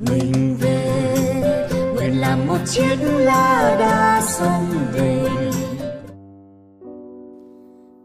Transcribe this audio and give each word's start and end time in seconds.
mình 0.00 0.56
về 0.60 1.68
nguyện 1.96 2.20
làm 2.20 2.46
một 2.46 2.58
chiếc 2.66 2.96
lá 3.00 3.76
đa 3.78 4.20
sông 4.22 4.64
về 4.92 5.28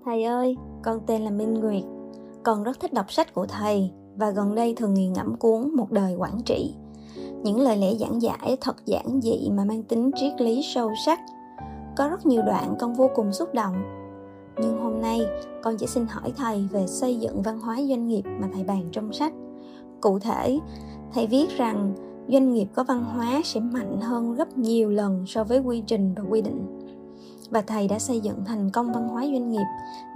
Thầy 0.06 0.24
ơi, 0.24 0.58
con 0.84 1.00
tên 1.08 1.22
là 1.22 1.32
Minh 1.32 1.54
Nguyệt. 1.54 1.84
Con 2.44 2.64
rất 2.64 2.80
thích 2.80 2.94
đọc 2.94 3.12
sách 3.12 3.34
của 3.34 3.46
thầy 3.46 3.92
và 4.16 4.30
gần 4.30 4.56
đây 4.56 4.74
thường 4.78 4.94
nghiền 4.94 5.14
ngẫm 5.14 5.36
cuốn 5.36 5.76
Một 5.76 5.92
đời 5.92 6.16
quản 6.16 6.42
trị. 6.46 6.74
Những 7.44 7.60
lời 7.60 7.78
lẽ 7.78 7.94
giảng 7.96 8.22
giải 8.22 8.58
thật 8.62 8.76
giản 8.86 9.22
dị 9.22 9.50
mà 9.52 9.66
mang 9.66 9.84
tính 9.84 10.12
triết 10.16 10.42
lý 10.42 10.62
sâu 10.74 10.92
sắc. 11.06 11.20
Có 11.98 12.08
rất 12.08 12.26
nhiều 12.26 12.42
đoạn 12.42 12.76
con 12.80 12.94
vô 12.94 13.10
cùng 13.16 13.34
xúc 13.34 13.54
động. 13.54 13.76
Nhưng 14.62 14.80
hôm 14.80 15.02
nay 15.02 15.22
con 15.64 15.78
chỉ 15.78 15.88
xin 15.88 16.06
hỏi 16.10 16.34
thầy 16.38 16.68
về 16.72 16.88
xây 16.88 17.20
dựng 17.20 17.42
văn 17.42 17.60
hóa 17.60 17.78
doanh 17.90 18.08
nghiệp 18.08 18.24
mà 18.26 18.48
thầy 18.54 18.64
bàn 18.64 18.90
trong 18.92 19.14
sách. 19.14 19.34
Cụ 20.02 20.20
thể, 20.20 20.60
thầy 21.14 21.28
viết 21.28 21.58
rằng 21.58 21.94
doanh 22.28 22.54
nghiệp 22.54 22.68
có 22.74 22.84
văn 22.84 23.04
hóa 23.04 23.42
sẽ 23.44 23.60
mạnh 23.60 24.02
hơn 24.02 24.36
gấp 24.36 24.58
nhiều 24.58 24.90
lần 24.90 25.26
so 25.28 25.44
với 25.44 25.60
quy 25.60 25.84
trình 25.88 26.14
và 26.16 26.24
quy 26.30 26.42
định. 26.42 26.80
Và 27.50 27.62
thầy 27.62 27.88
đã 27.88 28.00
xây 28.00 28.20
dựng 28.20 28.46
thành 28.46 28.70
công 28.70 28.92
văn 28.92 29.08
hóa 29.08 29.22
doanh 29.22 29.52
nghiệp 29.52 29.66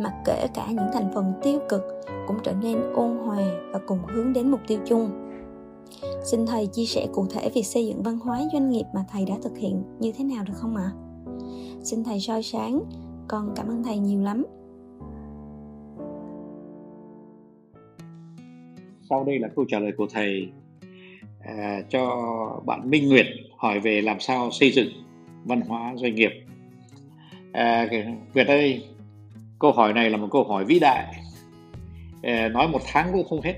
mà 0.02 0.21
kể 0.25 0.48
cả 0.53 0.67
những 0.70 0.88
thành 0.94 1.11
phần 1.13 1.34
tiêu 1.44 1.59
cực 1.70 1.81
cũng 2.27 2.38
trở 2.44 2.53
nên 2.61 2.94
ôn 2.94 3.17
hòa 3.17 3.45
và 3.73 3.80
cùng 3.88 3.99
hướng 4.08 4.34
đến 4.34 4.52
mục 4.52 4.59
tiêu 4.67 4.80
chung. 4.85 5.09
Xin 6.23 6.45
thầy 6.45 6.67
chia 6.67 6.86
sẻ 6.86 7.08
cụ 7.13 7.25
thể 7.30 7.49
việc 7.49 7.63
xây 7.63 7.88
dựng 7.88 8.03
văn 8.03 8.20
hóa 8.20 8.41
doanh 8.53 8.70
nghiệp 8.70 8.86
mà 8.94 9.05
thầy 9.11 9.25
đã 9.25 9.36
thực 9.44 9.58
hiện 9.58 9.83
như 9.99 10.11
thế 10.17 10.23
nào 10.23 10.44
được 10.47 10.53
không 10.55 10.75
ạ? 10.75 10.91
Xin 11.83 12.03
thầy 12.03 12.20
soi 12.20 12.44
sáng. 12.44 12.83
Con 13.27 13.53
cảm 13.55 13.67
ơn 13.67 13.83
thầy 13.83 13.97
nhiều 13.97 14.22
lắm. 14.22 14.45
Sau 19.09 19.23
đây 19.23 19.40
là 19.40 19.48
câu 19.55 19.66
trả 19.68 19.80
lời 19.80 19.91
của 19.98 20.08
thầy. 20.14 20.50
À, 21.44 21.82
cho 21.90 22.62
bạn 22.66 22.90
Minh 22.90 23.09
Nguyệt 23.09 23.26
hỏi 23.58 23.80
về 23.80 24.02
làm 24.02 24.20
sao 24.20 24.52
xây 24.52 24.72
dựng 24.72 24.89
văn 25.44 25.62
hóa 25.62 25.94
doanh 25.95 26.16
nghiệp. 26.16 26.31
À, 27.52 27.88
Việt 28.34 28.47
ơi 28.47 28.84
câu 29.59 29.72
hỏi 29.72 29.94
này 29.94 30.09
là 30.09 30.17
một 30.17 30.28
câu 30.31 30.44
hỏi 30.44 30.66
vĩ 30.66 30.80
đại. 30.80 31.16
À, 32.23 32.47
nói 32.47 32.67
một 32.67 32.81
tháng 32.86 33.09
cũng 33.14 33.28
không 33.30 33.42
hết. 33.42 33.53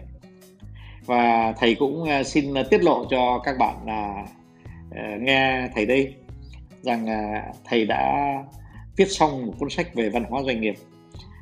Và 1.06 1.54
thầy 1.58 1.76
cũng 1.76 2.04
à, 2.04 2.24
xin 2.24 2.54
tiết 2.70 2.84
lộ 2.84 3.06
cho 3.10 3.40
các 3.44 3.56
bạn 3.60 3.76
là 3.86 4.26
à, 4.92 5.18
nghe 5.22 5.70
thầy 5.76 5.86
đây 5.86 6.14
rằng 6.82 7.10
à, 7.10 7.52
thầy 7.66 7.86
đã 7.86 8.34
viết 8.98 9.08
xong 9.12 9.46
một 9.46 9.54
cuốn 9.60 9.70
sách 9.70 9.96
về 9.96 10.10
văn 10.10 10.24
hóa 10.24 10.44
doanh 10.44 10.62
nghiệp. 10.62 10.76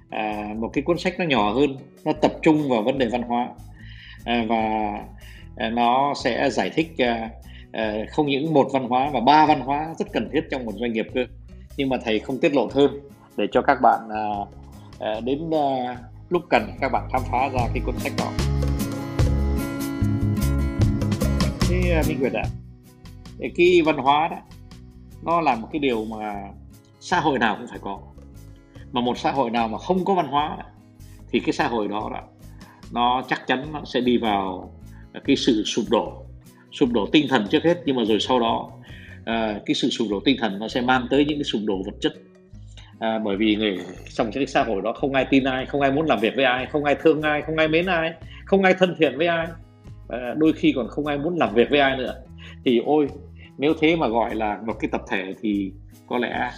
À, 0.09 0.53
một 0.57 0.69
cái 0.73 0.81
cuốn 0.81 0.97
sách 0.97 1.19
nó 1.19 1.25
nhỏ 1.25 1.53
hơn 1.53 1.77
nó 2.05 2.13
tập 2.13 2.33
trung 2.41 2.69
vào 2.69 2.83
vấn 2.83 2.97
đề 2.97 3.07
văn 3.11 3.21
hóa. 3.21 3.49
À, 4.25 4.45
và 4.49 4.57
à, 5.55 5.69
nó 5.69 6.13
sẽ 6.23 6.49
giải 6.49 6.69
thích 6.69 6.95
à, 6.97 7.29
không 8.09 8.27
những 8.27 8.53
một 8.53 8.67
văn 8.73 8.89
hóa 8.89 9.09
mà 9.13 9.19
ba 9.19 9.45
văn 9.45 9.61
hóa 9.61 9.93
rất 9.99 10.05
cần 10.13 10.29
thiết 10.33 10.41
trong 10.51 10.65
một 10.65 10.71
doanh 10.75 10.93
nghiệp 10.93 11.07
cơ. 11.13 11.25
Nhưng 11.77 11.89
mà 11.89 11.97
thầy 12.05 12.19
không 12.19 12.37
tiết 12.37 12.55
lộ 12.55 12.69
thêm 12.69 12.89
để 13.37 13.45
cho 13.51 13.61
các 13.61 13.81
bạn 13.81 13.99
đến 15.23 15.49
lúc 16.29 16.41
cần 16.49 16.69
các 16.81 16.91
bạn 16.91 17.09
khám 17.11 17.21
phá 17.31 17.49
ra 17.49 17.61
cái 17.73 17.83
cuốn 17.85 17.97
sách 17.97 18.13
đó. 18.17 18.31
Thế 21.69 22.01
minh 22.07 22.19
nguyệt 22.19 22.33
ạ 22.33 22.43
à, 23.41 23.47
cái 23.55 23.81
văn 23.85 23.97
hóa 23.97 24.27
đó 24.27 24.37
nó 25.23 25.41
là 25.41 25.55
một 25.55 25.67
cái 25.71 25.79
điều 25.79 26.05
mà 26.05 26.49
xã 26.99 27.19
hội 27.19 27.39
nào 27.39 27.55
cũng 27.59 27.67
phải 27.67 27.79
có. 27.81 27.99
Mà 28.91 29.01
một 29.01 29.17
xã 29.17 29.31
hội 29.31 29.49
nào 29.49 29.67
mà 29.67 29.77
không 29.77 30.05
có 30.05 30.13
văn 30.13 30.27
hóa 30.27 30.57
thì 31.31 31.39
cái 31.39 31.53
xã 31.53 31.67
hội 31.67 31.87
đó, 31.87 32.09
đó 32.13 32.21
nó 32.91 33.23
chắc 33.29 33.47
chắn 33.47 33.73
nó 33.73 33.81
sẽ 33.85 34.01
đi 34.01 34.17
vào 34.17 34.71
cái 35.25 35.35
sự 35.35 35.63
sụp 35.63 35.85
đổ 35.89 36.25
sụp 36.71 36.89
đổ 36.91 37.07
tinh 37.11 37.27
thần 37.29 37.47
trước 37.49 37.63
hết 37.63 37.77
nhưng 37.85 37.95
mà 37.95 38.03
rồi 38.05 38.19
sau 38.19 38.39
đó 38.39 38.71
à, 39.25 39.59
cái 39.65 39.75
sự 39.75 39.89
sụp 39.89 40.07
đổ 40.11 40.19
tinh 40.25 40.37
thần 40.39 40.59
nó 40.59 40.67
sẽ 40.67 40.81
mang 40.81 41.07
tới 41.09 41.25
những 41.25 41.37
cái 41.37 41.43
sụp 41.43 41.61
đổ 41.65 41.81
vật 41.85 41.95
chất. 42.01 42.13
À, 42.99 43.19
bởi 43.19 43.37
vì 43.37 43.55
người 43.55 43.79
trong 44.13 44.31
cái 44.31 44.47
xã 44.47 44.63
hội 44.63 44.81
đó 44.81 44.93
không 44.93 45.13
ai 45.13 45.25
tin 45.29 45.43
ai 45.43 45.65
không 45.65 45.81
ai 45.81 45.91
muốn 45.91 46.05
làm 46.05 46.19
việc 46.19 46.35
với 46.35 46.45
ai 46.45 46.65
không 46.65 46.83
ai 46.83 46.95
thương 47.01 47.21
ai 47.21 47.41
không 47.41 47.57
ai 47.57 47.67
mến 47.67 47.85
ai 47.85 48.13
không 48.45 48.63
ai 48.63 48.73
thân 48.73 48.95
thiện 48.99 49.17
với 49.17 49.27
ai. 49.27 49.47
À, 50.09 50.33
đôi 50.37 50.53
khi 50.53 50.73
còn 50.75 50.87
không 50.87 51.05
ai 51.05 51.17
muốn 51.17 51.37
làm 51.37 51.53
việc 51.53 51.69
với 51.69 51.79
ai 51.79 51.97
nữa. 51.97 52.13
Thì 52.65 52.81
ôi 52.85 53.07
nếu 53.57 53.73
thế 53.79 53.95
mà 53.95 54.07
gọi 54.07 54.35
là 54.35 54.59
một 54.65 54.73
cái 54.79 54.89
tập 54.91 55.01
thể 55.09 55.33
thì 55.41 55.71
có 56.07 56.17
lẽ 56.17 56.51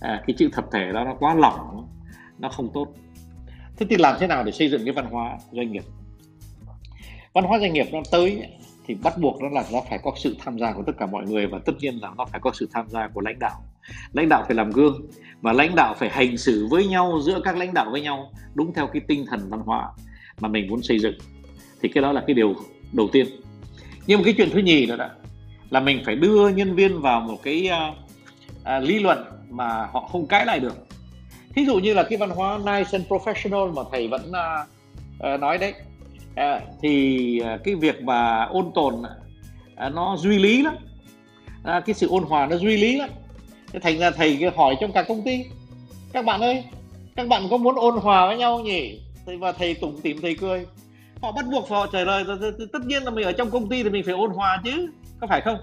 à, 0.00 0.22
cái 0.26 0.34
chữ 0.38 0.48
tập 0.56 0.64
thể 0.72 0.92
đó 0.92 1.04
nó 1.04 1.14
quá 1.18 1.34
lỏng 1.34 1.88
nó 2.38 2.48
không 2.48 2.68
tốt 2.74 2.86
thế 3.82 3.86
thì 3.90 3.96
làm 3.96 4.16
thế 4.20 4.26
nào 4.26 4.44
để 4.44 4.52
xây 4.52 4.70
dựng 4.70 4.84
cái 4.84 4.92
văn 4.92 5.06
hóa 5.10 5.38
doanh 5.52 5.72
nghiệp? 5.72 5.84
Văn 7.32 7.44
hóa 7.44 7.58
doanh 7.58 7.72
nghiệp 7.72 7.86
nó 7.92 7.98
tới 8.10 8.42
thì 8.86 8.94
bắt 8.94 9.18
buộc 9.18 9.42
nó 9.42 9.48
là 9.48 9.64
nó 9.72 9.80
phải 9.88 9.98
có 10.02 10.12
sự 10.16 10.36
tham 10.44 10.58
gia 10.58 10.72
của 10.72 10.82
tất 10.86 10.92
cả 10.98 11.06
mọi 11.06 11.24
người 11.24 11.46
và 11.46 11.58
tất 11.66 11.72
nhiên 11.78 11.98
là 12.02 12.10
nó 12.16 12.24
phải 12.24 12.40
có 12.40 12.50
sự 12.54 12.68
tham 12.72 12.88
gia 12.88 13.08
của 13.08 13.20
lãnh 13.20 13.38
đạo. 13.38 13.64
Lãnh 14.12 14.28
đạo 14.28 14.44
phải 14.46 14.56
làm 14.56 14.70
gương 14.70 15.06
và 15.40 15.52
lãnh 15.52 15.74
đạo 15.74 15.94
phải 15.98 16.08
hành 16.08 16.36
xử 16.36 16.66
với 16.70 16.86
nhau 16.86 17.20
giữa 17.22 17.40
các 17.44 17.56
lãnh 17.56 17.74
đạo 17.74 17.90
với 17.90 18.00
nhau 18.00 18.30
đúng 18.54 18.74
theo 18.74 18.86
cái 18.86 19.02
tinh 19.08 19.26
thần 19.26 19.40
văn 19.48 19.60
hóa 19.60 19.90
mà 20.40 20.48
mình 20.48 20.68
muốn 20.68 20.82
xây 20.82 20.98
dựng. 20.98 21.14
Thì 21.82 21.88
cái 21.88 22.02
đó 22.02 22.12
là 22.12 22.24
cái 22.26 22.34
điều 22.34 22.54
đầu 22.92 23.08
tiên. 23.12 23.26
Nhưng 24.06 24.18
mà 24.18 24.24
cái 24.24 24.34
chuyện 24.36 24.50
thứ 24.52 24.58
nhì 24.58 24.86
nữa 24.86 24.96
đó 24.96 25.08
là 25.70 25.80
mình 25.80 26.02
phải 26.04 26.16
đưa 26.16 26.48
nhân 26.48 26.74
viên 26.74 27.00
vào 27.00 27.20
một 27.20 27.38
cái 27.42 27.70
uh, 27.90 27.96
uh, 28.60 28.88
lý 28.88 28.98
luận 28.98 29.24
mà 29.50 29.86
họ 29.92 30.08
không 30.12 30.26
cãi 30.26 30.46
lại 30.46 30.60
được 30.60 30.86
thí 31.54 31.66
dụ 31.66 31.78
như 31.78 31.94
là 31.94 32.02
cái 32.02 32.18
văn 32.18 32.30
hóa 32.30 32.58
nice 32.58 32.88
and 32.92 33.06
professional 33.08 33.74
mà 33.74 33.82
thầy 33.92 34.08
vẫn 34.08 34.30
uh, 34.30 34.68
uh, 35.34 35.40
nói 35.40 35.58
đấy 35.58 35.74
uh, 36.30 36.62
thì 36.82 37.40
uh, 37.42 37.60
cái 37.64 37.74
việc 37.74 38.02
mà 38.02 38.44
ôn 38.44 38.70
tồn 38.74 38.94
uh, 38.94 39.92
nó 39.94 40.16
duy 40.16 40.38
lý 40.38 40.62
lắm. 40.62 40.76
Uh, 41.60 41.84
cái 41.86 41.94
sự 41.94 42.08
ôn 42.08 42.22
hòa 42.22 42.46
nó 42.46 42.56
duy 42.56 42.76
lý 42.76 42.96
lắm. 42.96 43.10
Thế 43.72 43.80
thành 43.80 43.98
ra 43.98 44.10
thầy 44.10 44.50
hỏi 44.56 44.76
trong 44.80 44.92
cả 44.92 45.02
công 45.02 45.22
ty 45.22 45.44
các 46.12 46.24
bạn 46.24 46.40
ơi 46.40 46.64
các 47.16 47.28
bạn 47.28 47.42
có 47.50 47.56
muốn 47.56 47.74
ôn 47.74 47.96
hòa 47.96 48.26
với 48.26 48.36
nhau 48.36 48.60
nhỉ? 48.60 49.00
Và 49.40 49.52
thầy 49.52 49.74
tủm 49.74 49.96
tỉm 50.02 50.16
thầy 50.22 50.34
cười. 50.34 50.66
Họ 51.22 51.32
bắt 51.32 51.44
buộc 51.52 51.68
họ 51.68 51.86
trả 51.86 52.00
lời 52.00 52.24
tất 52.72 52.78
nhiên 52.86 53.02
là 53.02 53.10
mình 53.10 53.24
ở 53.24 53.32
trong 53.32 53.50
công 53.50 53.68
ty 53.68 53.82
thì 53.82 53.90
mình 53.90 54.04
phải 54.04 54.14
ôn 54.14 54.30
hòa 54.30 54.60
chứ 54.64 54.90
có 55.20 55.26
phải 55.26 55.40
không? 55.40 55.58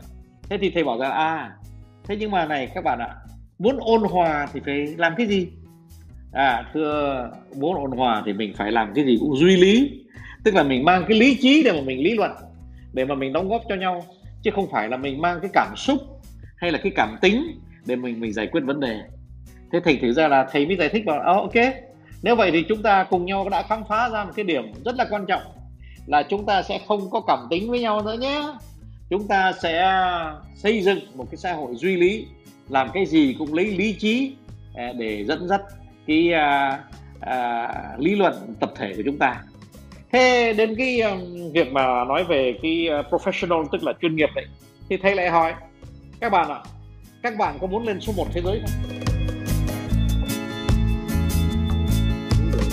Thế 0.49 0.57
thì 0.61 0.71
thầy 0.73 0.83
bảo 0.83 0.99
rằng 0.99 1.11
à 1.11 1.51
thế 2.03 2.15
nhưng 2.19 2.31
mà 2.31 2.45
này 2.45 2.67
các 2.75 2.83
bạn 2.83 2.99
ạ 2.99 3.15
muốn 3.59 3.77
ôn 3.79 4.01
hòa 4.01 4.47
thì 4.53 4.59
phải 4.65 4.87
làm 4.97 5.13
cái 5.17 5.27
gì? 5.27 5.47
À 6.31 6.65
thưa 6.73 7.29
muốn 7.55 7.75
ôn 7.75 7.91
hòa 7.91 8.23
thì 8.25 8.33
mình 8.33 8.53
phải 8.57 8.71
làm 8.71 8.93
cái 8.95 9.05
gì 9.05 9.17
cũng 9.19 9.37
duy 9.37 9.57
lý. 9.57 9.91
Tức 10.43 10.55
là 10.55 10.63
mình 10.63 10.85
mang 10.85 11.05
cái 11.07 11.19
lý 11.19 11.37
trí 11.41 11.63
để 11.63 11.71
mà 11.71 11.81
mình 11.81 12.03
lý 12.03 12.15
luận 12.15 12.31
để 12.93 13.05
mà 13.05 13.15
mình 13.15 13.33
đóng 13.33 13.49
góp 13.49 13.61
cho 13.69 13.75
nhau. 13.75 14.05
Chứ 14.43 14.51
không 14.55 14.71
phải 14.71 14.89
là 14.89 14.97
mình 14.97 15.21
mang 15.21 15.39
cái 15.41 15.51
cảm 15.53 15.75
xúc 15.75 15.99
hay 16.57 16.71
là 16.71 16.79
cái 16.83 16.91
cảm 16.95 17.17
tính 17.21 17.59
để 17.85 17.95
mình 17.95 18.19
mình 18.19 18.33
giải 18.33 18.47
quyết 18.47 18.61
vấn 18.61 18.79
đề. 18.79 18.99
Thế 19.71 19.79
thành 19.85 19.97
thử 20.01 20.13
ra 20.13 20.27
là 20.27 20.47
thầy 20.51 20.65
mới 20.65 20.75
giải 20.77 20.89
thích 20.89 21.05
bảo 21.05 21.19
oh, 21.19 21.25
ok. 21.25 21.65
Nếu 22.23 22.35
vậy 22.35 22.51
thì 22.51 22.63
chúng 22.69 22.81
ta 22.81 23.03
cùng 23.03 23.25
nhau 23.25 23.49
đã 23.49 23.63
khám 23.63 23.83
phá 23.89 24.09
ra 24.09 24.23
một 24.23 24.31
cái 24.35 24.45
điểm 24.45 24.71
rất 24.85 24.95
là 24.95 25.05
quan 25.09 25.25
trọng 25.25 25.41
là 26.07 26.23
chúng 26.23 26.45
ta 26.45 26.61
sẽ 26.61 26.79
không 26.87 27.09
có 27.09 27.21
cảm 27.27 27.39
tính 27.49 27.69
với 27.69 27.79
nhau 27.79 28.01
nữa 28.01 28.15
nhé. 28.19 28.43
Chúng 29.09 29.27
ta 29.27 29.53
sẽ 29.61 29.93
xây 30.55 30.81
dựng 30.81 30.99
một 31.15 31.25
cái 31.31 31.37
xã 31.37 31.53
hội 31.53 31.75
duy 31.75 31.95
lý 31.95 32.25
làm 32.69 32.89
cái 32.93 33.05
gì 33.05 33.35
cũng 33.39 33.53
lấy 33.53 33.65
lý 33.65 33.93
trí 33.93 34.33
à, 34.75 34.93
để 34.97 35.25
dẫn 35.25 35.47
dắt 35.47 35.61
cái 36.09 36.33
à, 36.33 36.79
à, 37.19 37.67
lý 37.97 38.15
luận 38.15 38.33
tập 38.59 38.71
thể 38.75 38.93
của 38.97 39.01
chúng 39.05 39.17
ta. 39.17 39.41
Thế 40.11 40.53
đến 40.57 40.75
cái 40.77 41.01
um, 41.01 41.51
việc 41.53 41.71
mà 41.71 42.03
nói 42.05 42.23
về 42.23 42.59
cái 42.61 42.87
uh, 42.99 43.13
professional 43.13 43.65
tức 43.71 43.83
là 43.83 43.93
chuyên 44.01 44.15
nghiệp 44.15 44.29
đấy 44.35 44.45
thì 44.89 44.97
thầy 44.97 45.15
lại 45.15 45.29
hỏi 45.29 45.53
các 46.19 46.31
bạn 46.31 46.49
ạ 46.49 46.55
à, 46.55 46.69
các 47.23 47.37
bạn 47.37 47.57
có 47.61 47.67
muốn 47.67 47.87
lên 47.87 47.99
số 47.99 48.13
1 48.17 48.25
thế 48.33 48.41
giới 48.41 48.59
không? 48.59 48.69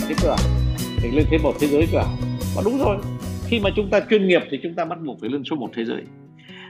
Thế 0.09 0.15
cửa 0.23 0.37
thì 0.99 1.09
à? 1.09 1.15
lên 1.15 1.27
thế 1.31 1.39
một 1.39 1.53
thế 1.61 1.67
giới 1.67 1.87
cửa 1.93 2.05
và 2.57 2.63
đúng 2.65 2.79
rồi 2.79 2.97
khi 3.47 3.61
mà 3.61 3.71
chúng 3.77 3.91
ta 3.91 4.01
chuyên 4.11 4.29
nghiệp 4.29 4.43
thì 4.51 4.59
chúng 4.63 4.75
ta 4.75 4.85
bắt 4.85 4.99
buộc 5.07 5.21
phải 5.21 5.31
lên 5.31 5.43
số 5.45 5.57
1 5.57 5.71
thế 5.75 5.85
giới. 5.85 6.03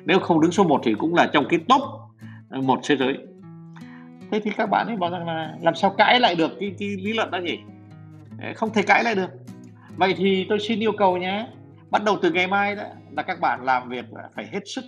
Nếu 0.05 0.19
không 0.19 0.41
đứng 0.41 0.53
số 0.53 0.65
1 0.65 0.81
thì 0.85 0.95
cũng 0.99 1.15
là 1.15 1.31
trong 1.33 1.47
cái 1.49 1.61
top 1.69 1.83
à, 2.51 2.61
một 2.61 2.81
thế 2.89 2.97
giới 2.97 3.17
thế 4.31 4.41
thì 4.41 4.51
các 4.57 4.71
bạn 4.71 4.87
ấy 4.87 4.97
bảo 4.97 5.11
rằng 5.11 5.27
là 5.27 5.57
làm 5.61 5.75
sao 5.75 5.91
cãi 5.91 6.21
lại 6.21 6.35
được 6.35 6.51
cái, 6.61 6.75
cái 6.79 6.89
lý 6.89 7.13
luận 7.13 7.31
đó 7.31 7.39
nhỉ? 7.39 7.59
Không 8.55 8.73
thể 8.73 8.83
cãi 8.83 9.05
lại 9.05 9.15
được. 9.15 9.31
Vậy 9.97 10.15
thì 10.17 10.47
tôi 10.49 10.59
xin 10.61 10.81
yêu 10.81 10.93
cầu 10.99 11.17
nhé 11.17 11.49
bắt 11.91 12.05
đầu 12.05 12.19
từ 12.23 12.33
ngày 12.33 12.47
mai 12.47 12.77
đó 12.77 12.83
là 13.11 13.23
các 13.23 13.41
bạn 13.41 13.65
làm 13.65 13.89
việc 13.89 14.05
phải 14.35 14.47
hết 14.53 14.61
sức 14.67 14.85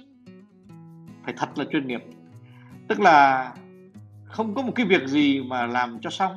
phải 1.25 1.35
thật 1.37 1.59
là 1.59 1.65
chuyên 1.73 1.87
nghiệp. 1.87 2.03
Tức 2.89 3.01
là 3.01 3.53
không 4.25 4.55
có 4.55 4.63
một 4.63 4.73
cái 4.75 4.87
việc 4.87 5.07
gì 5.07 5.43
mà 5.43 5.67
làm 5.67 5.99
cho 6.01 6.11
xong 6.11 6.37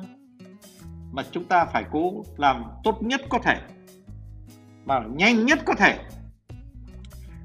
mà 1.12 1.22
chúng 1.30 1.44
ta 1.44 1.64
phải 1.64 1.84
cố 1.90 2.24
làm 2.36 2.64
tốt 2.84 3.02
nhất 3.02 3.20
có 3.28 3.38
thể 3.38 3.56
và 4.84 5.04
nhanh 5.14 5.46
nhất 5.46 5.58
có 5.64 5.74
thể 5.74 5.98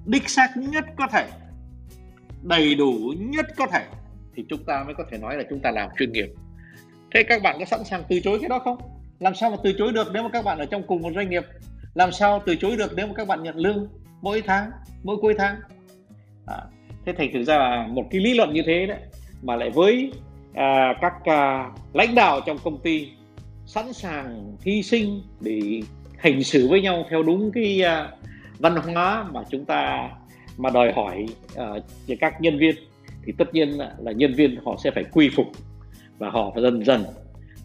đích 0.06 0.30
xác 0.30 0.58
nhất 0.58 0.86
có 0.98 1.08
thể 1.12 1.30
đầy 2.42 2.76
đủ 2.76 3.14
nhất 3.18 3.46
có 3.58 3.68
thể 3.68 3.86
thì 4.38 4.46
chúng 4.50 4.64
ta 4.64 4.84
mới 4.84 4.94
có 4.94 5.04
thể 5.12 5.18
nói 5.18 5.38
là 5.38 5.44
chúng 5.50 5.60
ta 5.60 5.72
làm 5.72 5.90
chuyên 6.00 6.12
nghiệp. 6.12 6.28
Thế 7.14 7.24
các 7.24 7.42
bạn 7.44 7.56
có 7.60 7.66
sẵn 7.66 7.84
sàng 7.84 8.04
từ 8.10 8.20
chối 8.20 8.38
cái 8.42 8.50
đó 8.50 8.60
không? 8.60 8.78
Làm 9.20 9.36
sao 9.36 9.50
mà 9.50 9.58
từ 9.64 9.74
chối 9.78 9.94
được 9.94 10.08
nếu 10.14 10.24
mà 10.24 10.30
các 10.34 10.46
bạn 10.46 10.58
ở 10.58 10.66
trong 10.66 10.84
cùng 10.88 11.02
một 11.02 11.10
doanh 11.16 11.30
nghiệp? 11.30 11.44
Làm 11.94 12.12
sao 12.12 12.44
từ 12.46 12.56
chối 12.56 12.78
được 12.78 12.92
nếu 12.96 13.08
mà 13.08 13.14
các 13.16 13.28
bạn 13.28 13.44
nhận 13.44 13.56
lương 13.56 13.88
mỗi 14.22 14.42
tháng 14.42 14.72
mỗi 15.04 15.18
cuối 15.18 15.36
tháng? 15.38 15.56
À, 16.46 16.58
thế 17.06 17.14
thành 17.18 17.30
thực 17.34 17.44
ra 17.44 17.58
là 17.58 17.88
một 17.88 18.04
cái 18.12 18.22
lý 18.22 18.34
luận 18.34 18.54
như 18.54 18.62
thế 18.66 18.86
đấy 18.86 19.00
mà 19.42 19.56
lại 19.56 19.70
với 19.70 20.12
à, 20.54 20.94
các 21.02 21.14
à, 21.26 21.72
lãnh 21.94 22.16
đạo 22.16 22.42
trong 22.46 22.58
công 22.64 22.80
ty 22.80 23.10
sẵn 23.66 23.94
sàng 23.94 24.56
hy 24.62 24.84
sinh 24.84 25.22
để 25.42 25.82
hành 26.18 26.44
xử 26.44 26.68
với 26.70 26.82
nhau 26.82 27.06
theo 27.10 27.24
đúng 27.24 27.52
cái 27.52 27.84
à, 27.84 28.12
văn 28.60 28.76
hóa 28.76 29.26
mà 29.32 29.42
chúng 29.50 29.66
ta 29.66 30.10
mà 30.58 30.70
đòi 30.70 30.94
hỏi 30.94 31.26
uh, 31.54 32.20
các 32.20 32.42
nhân 32.42 32.58
viên 32.58 32.76
thì 33.28 33.34
tất 33.38 33.54
nhiên 33.54 33.70
là 34.00 34.12
nhân 34.12 34.34
viên 34.34 34.56
họ 34.66 34.76
sẽ 34.84 34.92
phải 34.92 35.04
quy 35.12 35.30
phục 35.36 35.48
và 36.18 36.30
họ 36.30 36.52
phải 36.54 36.64
dần 36.64 36.86
dần 36.86 37.04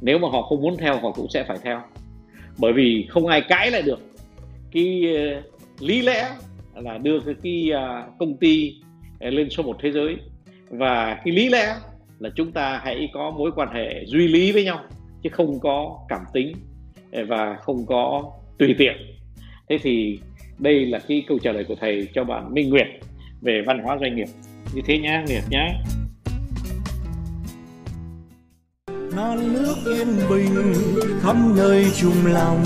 nếu 0.03 0.19
mà 0.19 0.29
họ 0.29 0.43
không 0.43 0.63
muốn 0.63 0.77
theo 0.77 0.99
họ 1.01 1.11
cũng 1.11 1.29
sẽ 1.31 1.45
phải 1.49 1.59
theo. 1.63 1.81
Bởi 2.59 2.73
vì 2.73 3.07
không 3.09 3.27
ai 3.27 3.41
cãi 3.41 3.71
lại 3.71 3.83
được. 3.83 4.01
Cái 4.73 5.03
uh, 5.39 5.83
lý 5.83 6.03
lẽ 6.03 6.31
là 6.75 6.99
đưa 6.99 7.21
cái, 7.21 7.35
cái 7.43 7.71
uh, 7.73 8.19
công 8.19 8.37
ty 8.37 8.75
ờ, 9.21 9.31
lên 9.31 9.51
số 9.51 9.63
một 9.63 9.77
thế 9.83 9.93
giới. 9.93 10.17
Và 10.71 11.21
cái 11.25 11.35
lý 11.35 11.49
lẽ 11.49 11.77
là 12.19 12.31
chúng 12.37 12.53
ta 12.53 12.81
hãy 12.85 13.09
có 13.13 13.31
mối 13.31 13.51
quan 13.57 13.69
hệ 13.75 14.05
duy 14.07 14.29
lý 14.29 14.53
với 14.53 14.65
nhau 14.65 14.85
chứ 15.23 15.31
không 15.33 15.61
có 15.61 15.99
cảm 16.09 16.21
tính 16.33 16.53
ờ, 17.13 17.25
và 17.29 17.57
không 17.61 17.87
có 17.87 18.33
tùy 18.59 18.75
tiện. 18.79 18.97
Thế 19.69 19.79
thì 19.83 20.19
đây 20.59 20.87
là 20.87 20.99
cái 20.99 21.25
câu 21.29 21.39
trả 21.39 21.53
lời 21.53 21.65
của 21.65 21.75
thầy 21.81 22.09
cho 22.15 22.25
bạn 22.25 22.55
Minh 22.55 22.71
Nguyệt 22.71 22.87
về 23.43 23.63
văn 23.67 23.79
hóa 23.85 23.99
doanh 24.01 24.17
nghiệp. 24.17 24.29
Như 24.75 24.83
thế 24.87 24.99
nhá 24.99 25.25
Nguyệt 25.27 25.43
nhá. 25.51 25.69
Non 29.17 29.53
nước 29.53 29.75
yên 29.87 30.09
bình 30.31 30.75
khắp 31.23 31.37
nơi 31.57 31.87
chung 32.01 32.27
lòng. 32.27 32.65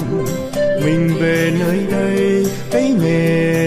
Mình 0.85 1.11
về 1.21 1.53
nơi 1.61 1.87
đây, 1.91 2.47
cái 2.71 2.93
nền 3.03 3.66